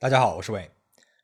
[0.00, 0.70] 大家好，我是伟。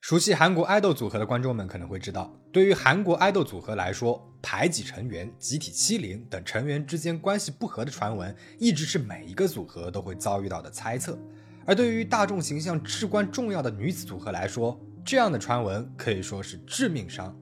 [0.00, 11.16] 熟悉韩国爱豆组合的观众们可能会知道，对于韩国爱豆组合来说，排挤成员、集体欺凌等成员之间关系不和的传闻，一直是每一个组合都会遭遇到的猜测。
[11.64, 17.32] 而对于大众形象至关重要的女子组合来说，这样的传闻可以说是致命伤。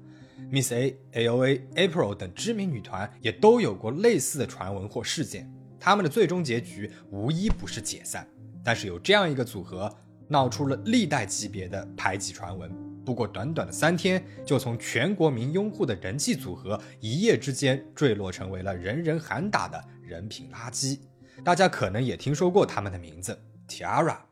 [0.50, 8.28] Miss A、A.O.A、April 等知名女团也都有过类似的传闻或事件，他们的最终结局无一不是解散。
[8.62, 9.90] 但是有这样一个组合。
[10.28, 12.70] 闹出了历代级别的排挤传闻，
[13.04, 20.98] 不过短短的三天，就从全国民拥护的人气组合，一夜之间坠落成为了人人喊打的人品垃圾。
[21.44, 23.38] 大家可能也听说过他们的名字
[23.68, 24.31] ，Tiara。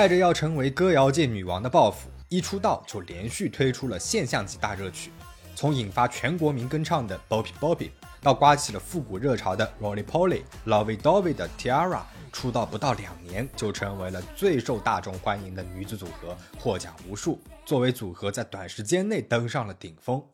[0.00, 5.12] 带着要成为歌谣界女王的抱负，一出道就连续推出了现象级大热曲，
[5.54, 7.90] 从引发全国民跟唱的 Bobby Bobby，
[8.22, 12.00] 到刮起了复古热潮的 Rolly Polly、Lovey Dovey 的 Tiara，
[12.32, 17.38] 出道不到两年就成为了最受大众欢迎的女子组合，获奖无数。
[17.66, 20.24] 作为组合，在短时间内登上了顶峰。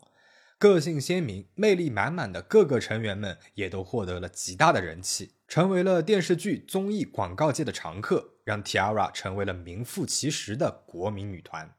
[0.69, 11.73] 个性鲜明、魅力满满的各个成员们也都获得了极大的人气，成为了电视剧、综艺、广告界的常客，让 Tiara 成为了名副其实的国民女团。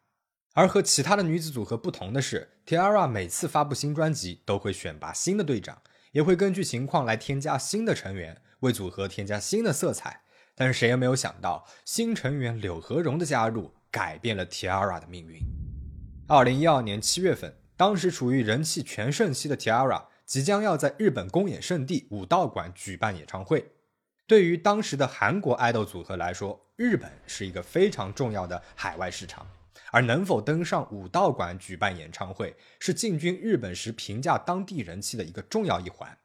[0.53, 5.81] 而和其他的女子组合不同的是，Tiara 每次发布新专辑都会选拔新的队长，
[6.13, 10.21] 也会根据情况来添加新的成员，为组合添加新的色彩。
[10.55, 15.41] 但是谁也没有想到，新成员柳和荣的加入改变了 Tiara 的命运。
[16.27, 17.53] 二零一二年七月份。
[17.77, 23.71] 当时处于人气全盛期的 Tiara 即将要在日本公演圣地武道馆举办演唱会。
[24.25, 29.47] 对于当时的韩国爱豆组合来说，日本是一个非常重要的海外市场，
[29.91, 36.17] 而能否登上武道馆举办演唱会，是进军日本时评价当地人气的一个重要一环。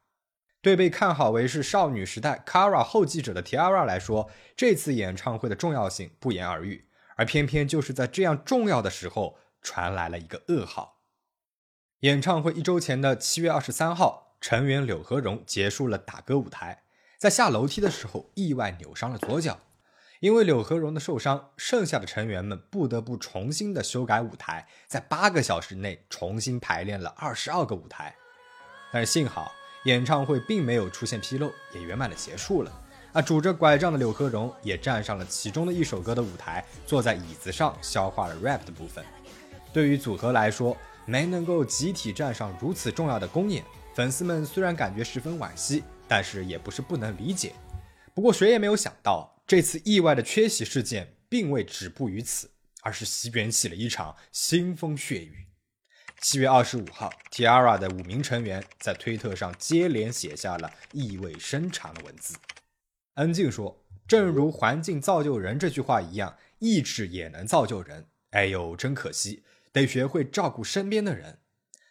[0.63, 6.89] 对被看好为是少女时代 Kara 后继者的 Tiara 来说，这次演唱会的重要性不言而喻。
[7.15, 10.92] 而偏偏就是在这样重要的时候，传来了一个噩耗。
[12.03, 16.83] 演唱会一周前的七月二十三号，成员柳和荣结束了打歌舞台，
[17.17, 19.61] 在下楼梯的时候意外扭伤了左脚。
[20.19, 28.13] 因为柳和荣的受伤，剩下的成员们不得不重新的修改舞台，在八个小时内重新排练了二十二个舞台。
[28.93, 29.53] 但是幸好，
[29.85, 32.73] 演唱会并没有出现纰漏，也圆满的结束了。
[33.13, 39.05] 啊，拄着拐杖的柳和荣也站上了其中的一首歌的舞台，坐在椅子上消化了 rap 的部分。
[39.73, 43.65] 对于组合来说，没能够集体站上如此重要的公演，
[43.95, 47.53] 粉丝们虽然感觉十分惋惜，但是也不是不能理解。
[48.15, 52.51] 不过谁也没有想到，这次意外的缺席事件并未止步于此，
[52.83, 55.49] 而是席卷起了一场腥风血雨。
[56.21, 62.37] 七月二十五号，Tiara 的五名成员在推特上接连写下了意味深长的文字。
[63.15, 68.07] 恩静说：“正如环境造就人这句话一样，意志也能造就人。
[68.31, 69.43] 哎呦，真可惜。”
[69.73, 71.39] 得学会照顾身边的人。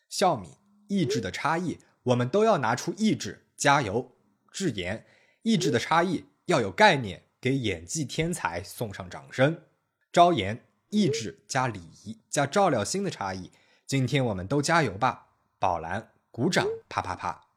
[0.08, 4.16] 笑米意志的差异，我们都要拿出意志加油。
[4.52, 5.06] 智妍
[5.44, 9.62] 意志的差异要有概念，给演技天才送上掌声。
[10.12, 13.52] 昭妍意志加礼仪加照料心的差异，
[13.88, 15.28] 今天我们都加油吧。
[15.58, 17.48] 宝蓝鼓掌啪啪啪。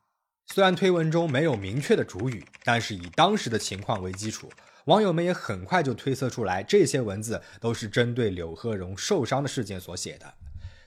[0.47, 4.49] 虽然推文中没有明确的主语，但是以当时的情况为基础。
[4.85, 10.35] 网友们也很快就推测出来，这些文字都是针对柳和荣受伤的事件所写的。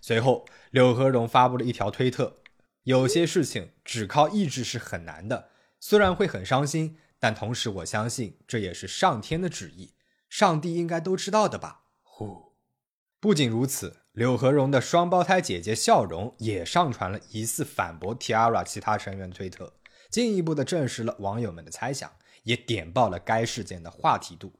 [0.01, 2.37] 随后，柳和荣发布了一条推特
[2.83, 5.49] ：“有些事情只靠意志是很难的，
[5.79, 9.93] 虽然会很伤心，但同时我相信这也是上天的旨意，
[10.29, 12.53] 上帝应该都知道的吧。”呼！
[13.19, 19.73] 不仅如此，柳和荣的双胞胎姐姐笑容也上传了疑似反驳 Tiara 其他成员推特，
[20.11, 22.11] 进一步的证实了网友们的猜想。
[22.47, 24.53] 也点爆了该事件的话题度。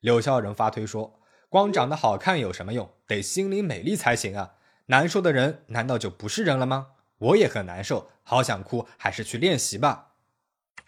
[0.00, 2.90] 柳孝仁发推说：“光长得好看有什么用？
[3.06, 4.54] 得心灵美丽才行啊！
[4.86, 6.88] 难受的人难道就不是人了吗？
[7.18, 10.14] 我也很难受，好想哭，还是去练习吧。”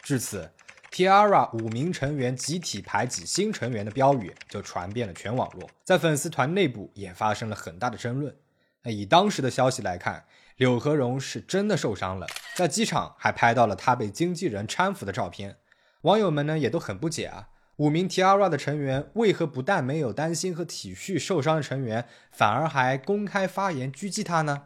[0.03, 0.51] 至此
[0.91, 8.37] ，Tiara 五名成员集体排挤新成员的标语就传遍了全网络，在粉丝团内部也发生了很大的争论。
[8.83, 10.25] 那以当时的消息来看，
[10.57, 12.27] 柳和荣是真的受伤了，
[12.57, 15.59] 在机场还拍到了他被经纪人搀扶的照片。
[16.03, 24.65] 网友们呢也都很不解啊，五名 Tiara 的成员为何不但没有担心和体恤受伤的成员，反而还公开发言狙击他呢？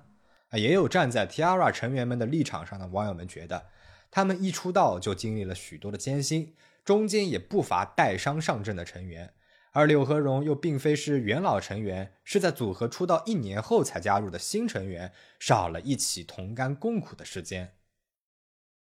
[0.49, 3.67] 啊，也有站在 Tiara 成员们的立场上的网友们觉得，
[4.11, 9.35] 他们一出道就经历了许多的艰辛，中间也不乏带伤上阵的成员，
[9.73, 17.75] 而柳和荣又并非是元老成员，是在组合出道一年后才加入的新成员，少了一起同甘共苦的时间。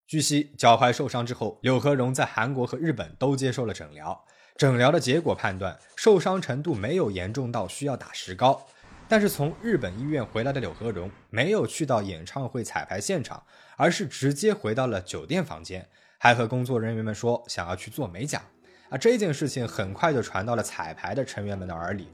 [0.10, 4.20] 据悉，脚踝受伤之后，柳和荣在韩国和日本都接受了诊疗。
[4.58, 8.66] 诊疗的结果判断，受伤程度没有严重到需要打石膏。
[9.08, 13.44] 但是从日本医院回来的柳和荣没有去到演唱会彩排现场，
[13.78, 18.42] 而是直接回到了酒店房间，还和工作人员们说想要去做美甲。
[18.90, 22.08] 啊，这件事情很快就传到了彩排的成员们的耳里。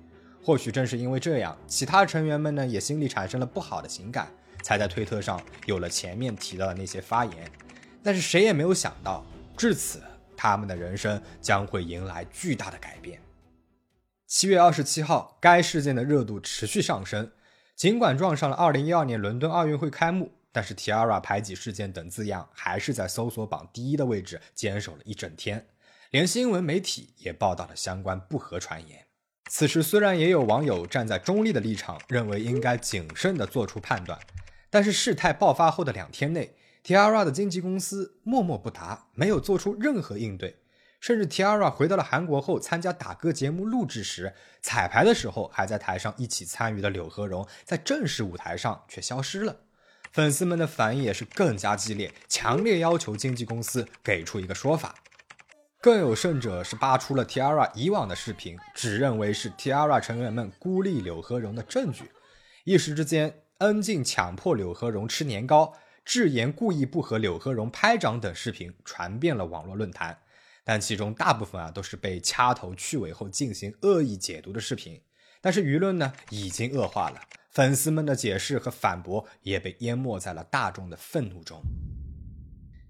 [0.43, 4.27] 或许正是因为这样，其他成员们呢也心里产生了不好的情感，
[4.61, 7.49] 才在推特上有了前面提到的那些发言。
[8.05, 9.25] 但是谁也没有想到，
[9.57, 9.99] 至此
[10.37, 13.19] 他们的人生将会迎来巨大的改变。
[14.27, 17.31] 七月二十七号，该事件的热度持续上升。
[17.75, 25.65] 尽管撞上了二零一二年伦敦奥运会开幕，但是 Tiara 排挤事件等字样还是在搜索榜第一的位置坚守了一整天，
[26.11, 29.07] 连新闻媒体也报道了相关不合传言。
[29.49, 34.19] 此时，虽然也有网友站在中立的立场，认为应该谨慎地做出判断，
[34.69, 36.53] 但是事态爆发后的两天内。
[36.85, 40.55] Tiara 的经纪公司默默不答，没有做出任何应对，
[40.99, 49.57] 甚至 Tiara 回到了韩国后参加打歌节目录制时，彩排的时候还在台上一起参与的柳和荣，在正式舞台上却消失了。
[50.13, 54.93] 粉丝们的反应也是更加激烈，强烈要求经纪公司给出一个说法。
[55.81, 62.11] 更有甚者是扒出了 Tiara 以往的视频，只认为是 Tiara 成员们孤立柳和荣的证据。
[62.63, 65.73] 一时之间，恩静强迫柳和荣吃年糕。
[66.05, 70.15] 智言故意不和柳和荣拍掌等视频传遍了网络论坛，
[70.63, 75.01] 但其中大部分啊都是被掐头去尾后进行恶意解读的视频。
[75.41, 77.19] 但是舆论呢已经恶化了，
[77.49, 81.59] 粉丝们的解释和反驳也被淹没在了大众的愤怒中。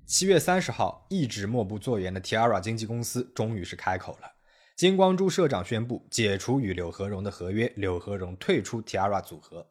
[0.05, 4.29] 七月三十号，一直默不作言的 Tiara 经纪公司终于是开口了，
[4.75, 9.65] 金光洙社长宣布解除与柳和荣的合约，柳和荣退出 Tiara 组合。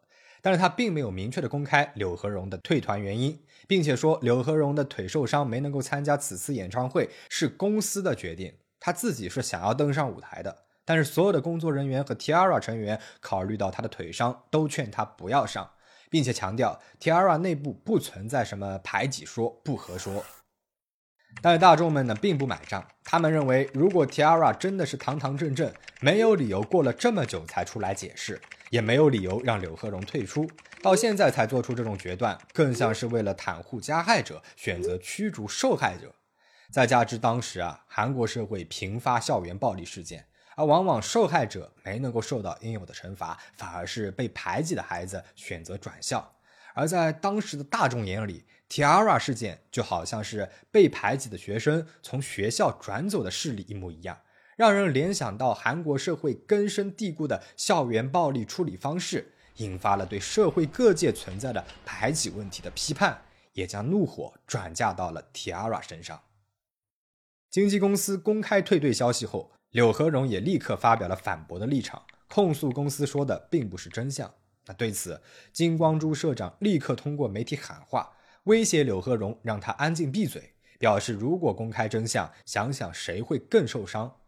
[0.44, 10.54] 但是他并没有明确的公开柳和荣的退团原因，并且说柳和荣的腿受伤没能够参加此次演唱会是公司的决定，他自己是想要登上舞台的，
[10.84, 15.70] 但是所有的工作人员和 Tiara 成员考虑到他的腿伤，都劝他不要上，
[16.10, 20.22] 并且强调 Tiara 内部不存在什么排挤说不合说。
[21.40, 28.38] 但是大众们呢并不买账，他们认为如果 Tiara 真的是堂堂正正，没有理由过了这么久才出来解释。
[28.74, 30.50] 也没有理由让柳和荣退出，
[30.82, 36.12] 到现在才做出这种决断，更像是为了袒护加害者，选择驱逐受害者。
[36.72, 40.26] 再加之当时啊，韩国社会频发校园暴力事件，
[40.56, 46.34] 而往往受害者没能够受到应有的惩罚，反而是被排挤的孩子选择转校。
[46.74, 54.18] 而在当时的大众眼里，Tiara 事件就好像是被排挤的学生从学校转走的事例一模一样。
[54.56, 63.22] 让人联想到韩国社会根深蒂固的校园暴力处理方式，引发了对社会各界存在的排挤问题的批判，
[63.52, 66.20] 也将怒火转嫁到了 Tiara 身上。
[67.50, 74.32] 经纪公司公开退队消息后，柳和荣也立刻发表了反驳的立场，控诉公司说的并不是真相。
[74.66, 75.20] 那对此，
[75.52, 78.12] 金光洙社长立刻通过媒体喊话，
[78.44, 84.20] 威胁柳和荣让他安静闭嘴，表示如果公开真相，想想谁会更受伤。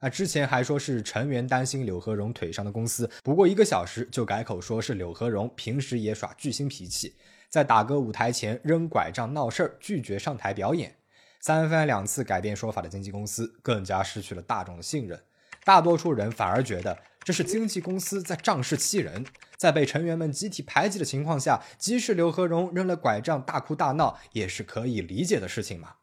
[0.00, 7.16] 啊，之前还说是成员担心柳和荣腿伤的公司，不过一个小时就改口说是柳和荣平时也耍巨星脾气，
[7.48, 10.94] 在打歌舞台前扔拐杖闹事儿，拒绝上台表演。
[11.40, 15.20] 三番两次改变说法的经纪公司更加失去了大众的信任，
[15.64, 19.24] 大多数人反而觉得这是经纪公司在仗势欺人，
[19.56, 25.94] 在被成员们集体排挤的情况下，即使柳和荣扔了拐杖大哭大闹，也是可以理解的事情嘛。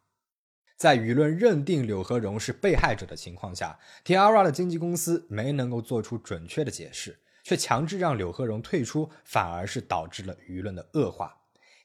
[0.78, 11.38] 在舆论认定柳和荣是被害者的情况下，Tiara 的经纪公司没能够做出准确的解释，却强制让柳和荣退出，反而是导致了舆论的恶化。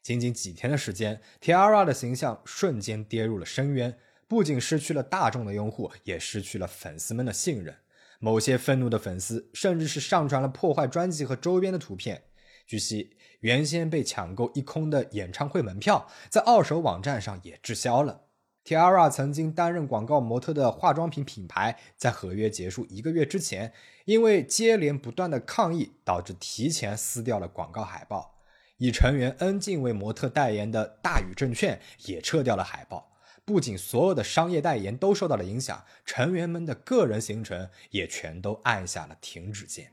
[0.02, 7.76] 仅仅几天的时间，Tiara 的形象瞬间跌入了深渊，不仅失去了大众的拥护，也失去了粉丝们的信任。
[8.18, 12.25] 某些愤怒的粉丝甚至是上传了破坏专辑和周边的图片。
[12.66, 18.23] 据悉，原先被抢购一空的演唱会门票，在二手网站上也滞销了。
[18.64, 23.73] Tiara 曾经担任广告模特的化妆品品牌，在合约结束一个月之前，
[24.05, 28.37] 因为接连不断的抗议，导致提前撕掉了广告海报。
[28.76, 33.09] 以成员恩静为模特代言的大宇证券也撤掉了海报。
[33.45, 39.90] 不仅所有的商业代言都受到了影响，成员们的个人行程也全都按下了停止键。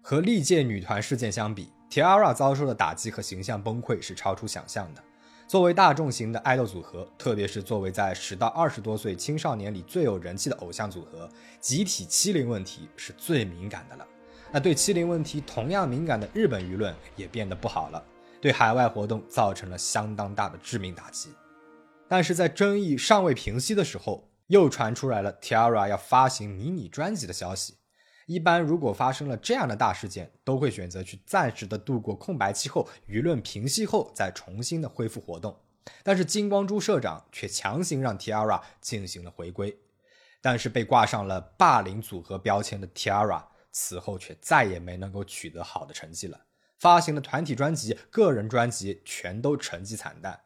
[0.00, 5.02] 和历届女团事件相比，Tiara 遭受的打击和形象崩溃是超出想象的。
[5.48, 11.26] 作为大众型的爱豆组合，特别是作为在十到二十多岁青少年里最有人气的偶像组合，
[11.58, 14.06] 集体欺凌问题是最敏感的了。
[14.52, 18.04] 那对欺凌问题同样敏感的日本舆论也变得不好了，
[18.42, 21.30] 对海外活动造成了相当大的致命打击。
[22.06, 27.76] 但是在争议尚未平息的时候，又传出来了 Tiara 要发行迷你专辑的消息。
[28.28, 35.58] 一般如果发生了这样的大事件，都会选择去暂时的度过空白期后，舆论平息后再重新的恢复活动。
[36.02, 39.74] 但是金光洙社长却强行让 Tiara 进行了回归。
[40.42, 43.42] 但是被挂上了霸凌组合标签的 Tiara
[43.72, 46.38] 此后却再也没能够取得好的成绩了，
[46.78, 50.38] 发行的团体专辑、个人专辑全都成绩惨淡。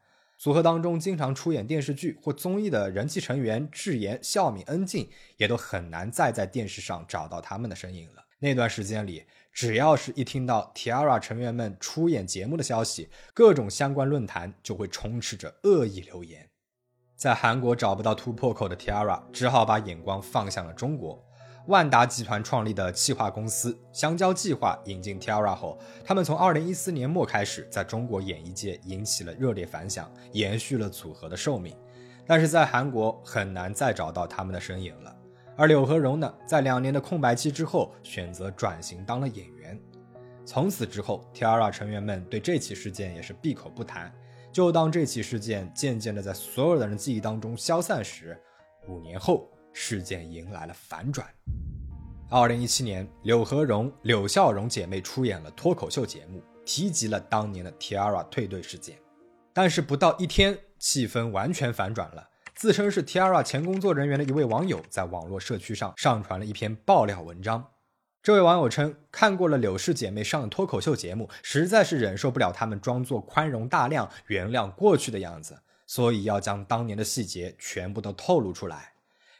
[0.43, 8.25] 组合当中经常出演电视剧或综艺的人气成员智妍、孝敏、恩静，也都很难再在电视上找到他们的身影了。
[8.41, 9.23] 那段时间里，
[9.53, 16.51] 只要是一听到 Tiara 成员们出演节目的消息，各种相关论坛就会充斥着恶意留言。
[17.15, 21.25] 在韩国找不到突破口的 Tiara，只好把眼光放向了中国。
[21.69, 31.77] 万达集团创立的企划公司香蕉计划引进 Tiara 后，他们从2014年末开始在中国演艺界引起了热烈反响，延续了组合的寿命。
[32.27, 35.17] 但是在韩国很难再找到他们的身影了。
[35.57, 39.79] 而柳和荣呢，在两年的空白期之后，选择转型当了演员。
[40.45, 44.13] 从此之后，Tiara 成员们对这起事件也是闭口不谈。
[44.51, 48.37] 就当这起事件渐渐的在所有的人记忆当中消散时，
[48.89, 49.49] 五年后。
[49.73, 51.27] 事件迎来了反转。
[52.29, 58.97] 二零一七年，柳和荣、柳孝荣姐妹出演了脱口秀节目，提及了当年的 Tiara 退队事件。
[59.53, 62.31] 但是不到一天，气氛完全反转了。
[62.55, 67.67] 自称是 Tiara 前工作人员的一位网友，在网络社区上上传了一篇爆料文章。
[68.23, 78.92] 这位网友称，看过了柳氏姐妹上的脱口秀节目，实在是忍受不了她们装作宽容大量、原谅过去的样子，所以要将当年的细节全部都透露出来。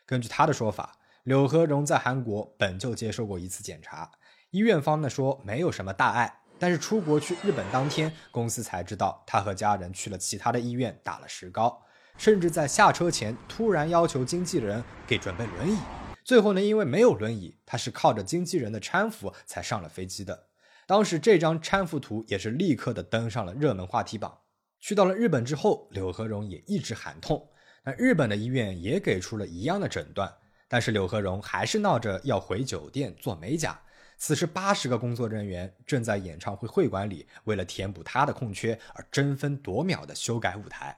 [0.07, 4.11] 根据他的说法，柳和荣在韩国本就接受过一次检查，
[4.51, 11.83] 医院方呢说没有什么大碍，但是出国去日本当天，公司才知道他和家人去了其他的医院打了石膏，
[12.17, 15.79] 甚至在下车前突然要求经纪人给准备轮椅，
[16.25, 20.49] 最后呢因为没有轮椅，他是靠着经纪人的搀扶才上了飞机的。
[20.87, 24.41] 当时这张搀扶图也是立刻的登上了热门话题榜。
[24.81, 27.49] 去到了日本之后，柳和荣也一直喊痛。
[27.85, 30.33] 那日本的医院也给出了一样的诊断，
[30.69, 33.77] 但是柳和荣还是闹着要回酒店做美甲。
[34.17, 40.97] 此时，八十个工作人员正在演唱会会馆里，为了填补他的空缺而争分夺秒地修改舞台。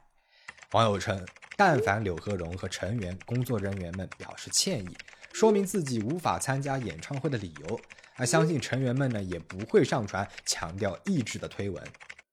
[0.72, 1.26] 网友称，
[1.56, 4.94] 但凡柳和荣和成员、工作人员们表示歉意，
[5.32, 7.80] 说明自己无法参加演唱会的理由，
[8.16, 11.82] 而相信成员们呢也不会上传强调意志的推文。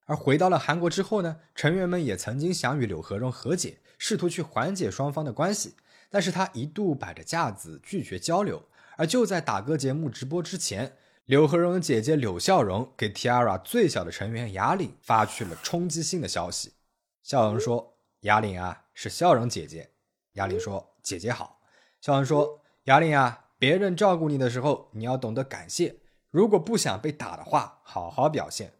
[0.05, 3.77] 而回到了韩国之后呢，成员们也曾经想与柳和荣和解。
[4.03, 5.75] 试图去缓解双方的关系，
[6.09, 8.63] 但是他一度摆着架子拒绝交流。
[8.97, 16.73] 而就在打歌节目直播之前，柳和荣姐姐柳笑荣给 Tiara 最小的成员雅玲发去了冲击性的消息。
[17.21, 19.91] 笑荣说：“雅玲啊，是笑荣姐姐。”
[20.33, 21.61] 雅玲说：“姐姐好。”
[22.01, 25.97] 笑荣说：“雅玲啊，别人照顾你的时候，你要懂得感谢。
[26.31, 28.73] 如果不想被打的话，好好表现。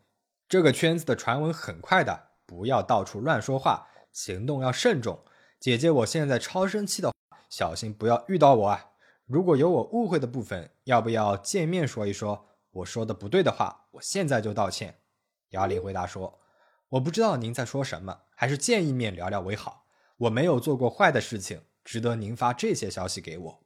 [0.50, 5.24] 这个圈子的传闻很快的，不要到处乱说话。”行动要慎重，
[5.60, 7.12] 姐姐，我现在超生气的，
[7.50, 8.92] 小心不要遇到我啊！
[9.26, 12.48] 如果有我误会的部分，要不要见面说一说？
[12.72, 15.00] 我说的不对的话，我现在就道歉。
[15.50, 16.40] 雅玲回答说
[16.90, 19.86] ：“我不知道您在说什么，还是见一面聊聊为好。
[20.18, 23.64] 我没有做过坏的事情，值得您发这些消息给我。”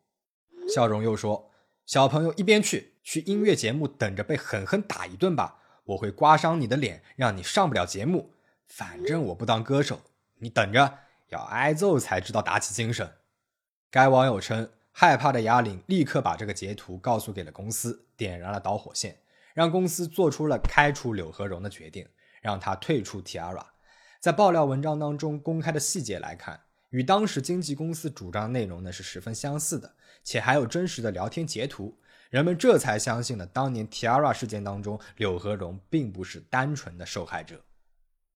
[0.74, 1.52] 笑容又说
[1.86, 5.60] ：“小朋友一边去，去音乐节目等着被狠狠打一顿吧！
[5.86, 8.34] 我会刮伤你的脸，让你上不了节目。
[8.68, 10.02] 反正我不当歌手。”
[10.39, 11.00] 你等着，
[11.30, 13.10] 要挨揍才知道打起精神。
[13.89, 19.18] 该网友称，害怕的哑铃立刻把这个截图告诉给了公司，点燃了导火线，
[19.54, 22.08] 让公司做出了开除柳和荣的决定，
[22.42, 23.65] 让他退出 Tiara。
[24.20, 31.98] 在爆料文章当中公开的细节来看，与当时经纪公司主张内容呢是十分相似的，且还有真实的聊天截图，
[32.30, 37.62] 人们这才相信了当年 Tiara 事件当中柳和荣并不是单纯的受害者。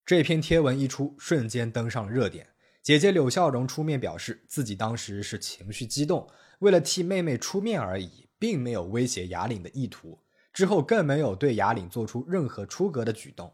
[0.10, 2.48] 这篇贴文一出，瞬间登上了热点。
[2.82, 6.28] 姐姐柳笑荣出面表示，自己当时是情绪激动，
[6.62, 10.18] 为了替妹妹出面而已，并没有威胁雅玲的意图。
[10.52, 13.54] 之后更没有对雅玲做出任何出格的举动。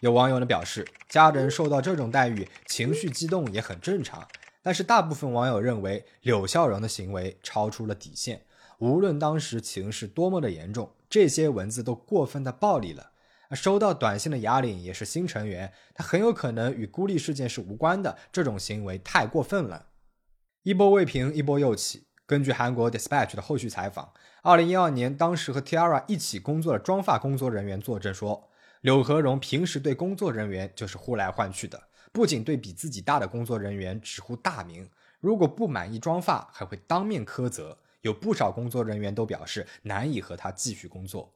[0.00, 4.28] 有网友呢表示，家人受到这种待遇，情绪激动也很正常。
[4.62, 8.44] 但是大部分网友认为，柳笑荣的行为超出了底线。
[8.76, 13.11] 无论当时情势多么的严重，这些文字都过分的暴力了。
[13.54, 18.18] 收到短信的哑铃也是新成员，他很有可能与孤立事件是无关的。
[18.30, 19.86] 这种行为太过分了。
[20.62, 22.06] 一波未平，一波又起。
[22.24, 28.48] 根据韩国 Dispatch 的后续采访，二零一二年，当时和 Tiara 一起工作的妆发工作人员作证说，
[28.80, 31.82] 柳和荣平时对工作人员就是呼来唤去的，
[32.12, 34.88] 不仅对比自己大的工作人员直呼大名，
[35.20, 37.76] 如果不满意妆发，还会当面苛责。
[38.00, 41.34] 有不少工作人员都表示难以和他继续工作。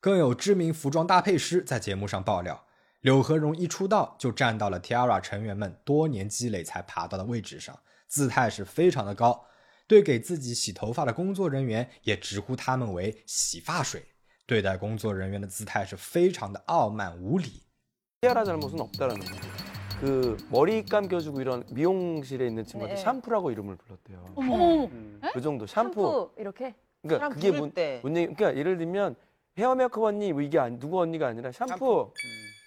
[0.00, 2.64] 更有知名服装搭配师在节目上爆料，
[3.00, 9.46] 柳和荣一出道就站到了 Tiara 成员们多年积累才爬到的位置上，姿态是非常的高。
[9.86, 14.02] 对给自己洗头发的工作人员也直呼他们为洗发水，
[14.46, 17.62] 对待工作人员的姿态是非常的傲慢无礼。
[18.22, 19.48] 티아라 잘못은 없다라는 거죠.
[20.00, 23.02] 그 머리 감겨주고 이런 미용실에 있는 친구한테 네.
[23.02, 24.32] 샤프라고 이름을 불렀대요.
[24.34, 24.88] 어머 어머
[25.32, 26.02] 그 정도 샴푸.
[26.02, 28.00] 샴푸 이렇게 그러니까 사람 그게 부를 뭔, 때.
[28.02, 29.16] 뭔 얘기, 그러니까 예를 들면
[29.58, 32.12] 헤어 메이크업 언니 뭐 이게 아니, 누구 언니가 아니라 샴푸,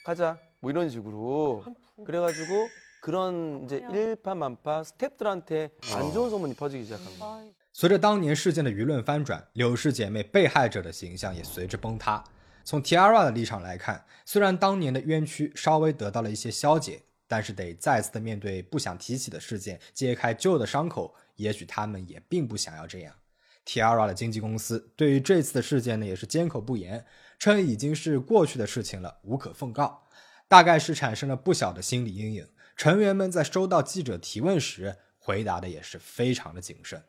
[0.06, 1.64] 가자 뭐 이런 식으로
[2.06, 2.68] 그래가지고
[3.02, 7.24] 그런 이제 일파만파 스탭들한테 안 좋은 소문이 퍼지기 시작한 거예요.
[7.24, 12.24] 아, 随着当年事件的舆论翻转，柳氏姐妹被害者的形象也随之崩塌。
[12.64, 23.14] 从 Tiara 的立场来看，虽然当年的冤屈稍微得到了一些消解，但是得再次的面对不想提起的事件，揭开旧的伤口，也许他们也并不想要这样。
[23.65, 27.05] Tiara 的经纪公司对于这次的事件呢，也是缄口不言，
[27.39, 30.03] 称已经是过去的事情了，无可奉告。
[30.49, 37.03] 大概是产生了不小的心理阴影，成员们在收到记者提问时，回答的也是非常的谨慎。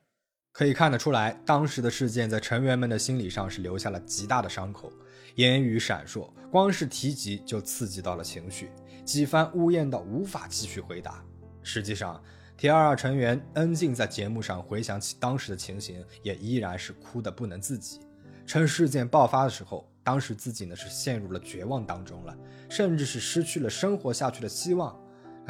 [0.52, 4.94] 可以看得出来，当时的事件在成员们的心理上是留下了极大的伤口，
[5.36, 8.70] 言语闪烁，光是提及就刺激到了情绪，
[9.04, 11.26] 几番呜咽到无法继续回答。
[11.64, 12.24] 实际上
[12.64, 18.00] ，T22 成员恩静在节目上回想起当时的情形，也依然是哭得不能自己，
[18.48, 22.34] 称事件爆发的时候，当时自己呢是陷入了绝望当中了，
[22.70, 24.98] 甚至是失去了生活下去的希望。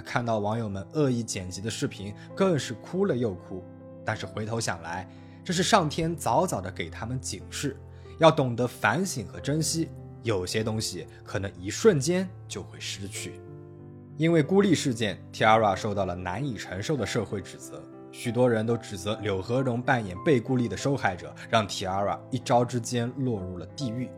[0.03, 3.63] 看到网友们恶意剪辑的视频，更是哭了又哭。
[4.03, 5.07] 但是回头想来，
[5.45, 7.77] 这是上天早早的给他们警示，
[8.17, 9.87] 要懂得反省和珍惜。
[10.23, 13.39] 有些东西可能一瞬间就会失去。
[14.15, 24.09] 因为孤立事件，Tara 受到了难以承受的社会指责，许多人都指责柳和荣扮演被孤立的受害者，让 Tara 一朝之间落入了地狱。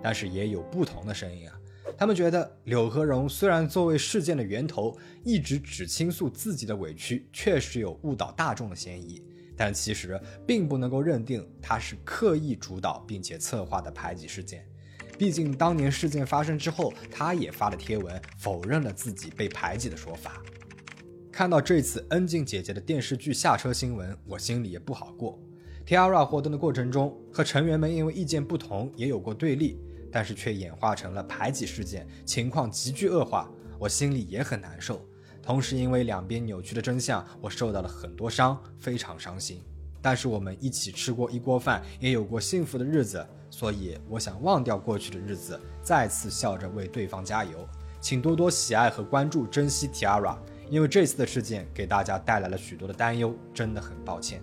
[0.00, 1.58] 但是也有不同的声音啊，
[1.98, 9.20] 他们觉得柳和荣虽然作为事件的源头，一直只倾诉自己的委屈，确实有误导大众的嫌疑，
[9.56, 14.64] 但其实并不能够认定他是刻意主导并且策划的排挤事件。
[15.22, 20.42] 毕竟当年事件发生之后，他也发了贴文否认了自己被排挤的说法。
[21.30, 25.38] 看到这次恩静姐姐的电视剧下车新闻，我心里也不好过。
[25.86, 29.78] Tara 活动的过程中，和成员们因为意见不同也有过对立，
[30.10, 35.06] 但是却演化成了排挤事件，情况急剧恶化，我心里也很难受。
[35.40, 39.62] 同时，因为两边扭曲的真相，我受到了很多伤，非常伤心。
[40.00, 47.68] 但是我们一起吃过一锅饭，也有过幸福的日子，所以我想忘掉过去的日子，再次笑着为对方加油。
[48.00, 50.36] 请多多喜爱和关注，珍惜 Tiara，
[50.70, 54.42] 因为这次的事件给大家带来了许多的担忧，真的很抱歉。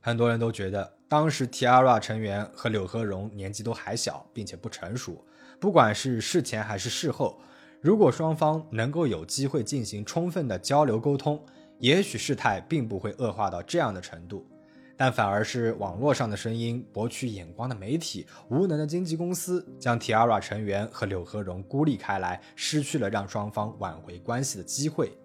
[0.00, 5.22] 很多人都觉得当时 Tiara 成员和柳和荣年纪都还小，并且不成熟，
[5.58, 7.40] 不管是事前还是事后，
[7.80, 11.44] 如果双方能够有机会进行充分的交流沟通，
[11.80, 14.46] 也许事态并不会恶化到这样的程度。
[14.96, 25.16] 但反而是网络上的声音、博取眼光的媒体、无能的经纪公司，将 Tiara 成员和柳和荣孤立开来，失去了让双方挽回关系的机会。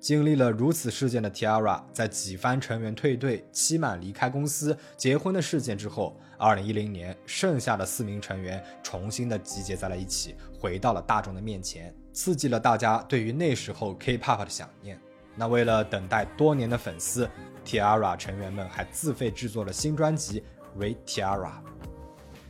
[0.00, 15.00] 经历了如此事件的 Tiara，在几番成员退队、期满离开公司、结婚的事件之后，二零一零年，剩下的四名成员重新的集结在了一起，回到了大众的面前，刺激了大家对于那时候 K-pop 的想念。
[15.36, 17.28] 那为了等待多年的粉丝
[17.64, 20.42] ，Tiara 成员们还自费制作了新专辑
[20.80, 21.46] 《Re Tiara》，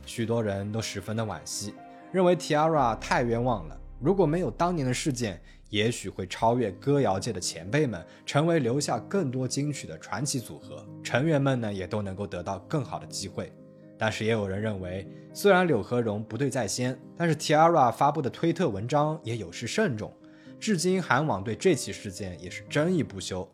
[0.05, 1.73] 许多人都十分的惋惜，
[2.11, 3.77] 认为 Tiara 太冤枉了。
[3.99, 10.85] 如果没有当年的事件，也许会超越歌谣界的前辈们，成为留下更多金曲的传奇组合。
[11.01, 13.51] 成员们呢，也都能够得到更好的机会。
[13.97, 20.13] 但是也有人认为，虽然柳和荣不对在先，但是 Tiara 发布的推特文章也有失慎重。
[20.59, 23.51] 至今，韩网对这起事件也是争议不休。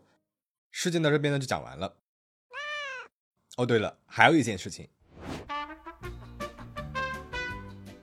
[0.69, 1.97] 事件到这边呢就讲完了。
[3.57, 4.87] 哦，对了，还有一件事情。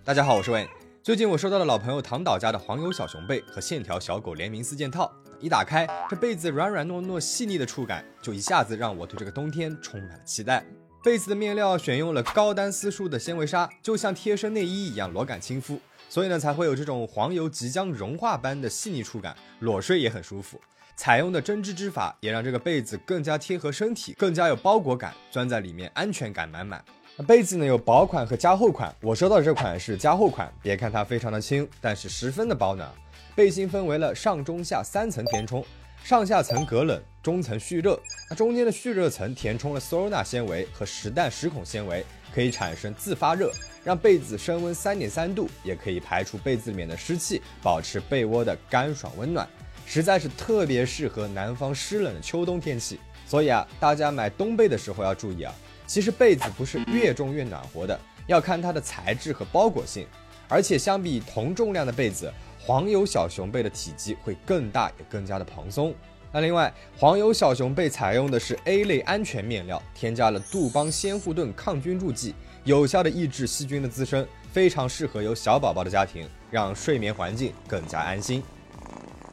[0.04, 0.68] 大家好，我是 Van。
[1.02, 10.66] 最近我收到了老朋友唐导家的黄油小熊被和线条小狗联名四件套，一打开，这被子软软糯糯、细腻的触感，就一下子让我对这个冬天充满了期待。
[11.02, 15.80] 被子的面料选用了高丹丝数的纤维纱，就像贴身内衣一样裸感亲肤。
[16.09, 20.61] 所以呢才会有这种黄油即将融化般的细腻触感，裸睡也很舒服。
[20.97, 26.85] 采用的针织织法也让这个被子更加贴合身体，更加有包裹感，钻在里面安全感满满。
[27.16, 32.90] 那被子呢有薄款和加厚款，我收到的这款是加厚款，别看它非常的轻，但是十分的保暖。
[33.37, 35.64] 背心分为了上中下三层填充，
[36.03, 37.97] 上下层隔冷，中层蓄热。
[38.29, 43.53] 那中间的蓄热层填充了 Sorna 纤维和实弹十孔纤维，可以产生自发热，
[43.84, 49.48] 让被子升温三点三度，也可以排除被子里面的湿气，保持被窝的干爽温暖。
[49.86, 55.54] 实在是特别适合南方湿冷的秋冬天气，所以啊，大家买冬被的时候要注意啊。
[55.86, 60.06] 其实被子不是越重越暖和的，要看它的材质和包裹性。
[60.50, 65.94] 而且相比同重量的被子，黄油小熊被的体积会更大，也更加的蓬松。
[66.30, 72.34] 那另外，黄油小熊被采用的是 A 类安全面料，添加了杜邦鲜护盾抗菌助剂，
[72.64, 78.42] 有效的抑制细菌的滋生，非常适合有小宝宝的家庭，让睡眠环境更加安心。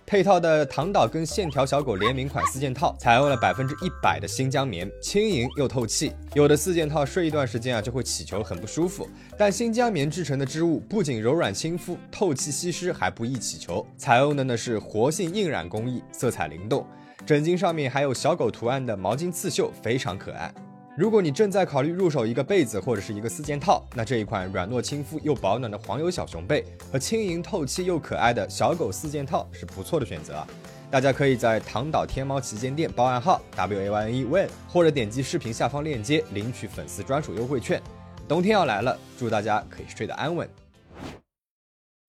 [0.07, 6.13] 配套的唐岛跟线条小狗联名款四件套，采用了百分之一百的新疆棉，轻盈又透气。
[6.35, 9.09] 有的四件套睡一段时间啊，就会起球，很不舒服。
[9.35, 13.83] 但新疆棉制成的织物不仅柔软亲肤、透气吸湿，还不易起球。
[13.97, 16.85] 采用的呢是活性印染工艺，色彩灵动。
[17.25, 20.53] 枕巾上面还有小狗图案的毛巾刺绣，非常可爱。
[20.97, 30.41] 如果你正在考虑入手一个被子或者是一个四件套，那这一款软糯亲肤又保暖的黄油小熊被和轻盈透气又可爱的小狗四件套是不错的选择。
[30.89, 37.81] 大家可以在唐岛天猫旗舰店报暗号 W A Y N E WEN，或者点击视频下方链接领取粉丝专属优惠券。
[38.25, 40.49] 冬天要来了，祝大家可以睡得安稳。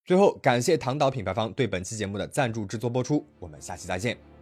[0.05, 4.36] 最后，感谢唐岛品牌方对本期节目的赞助制作播出，我们下期再见。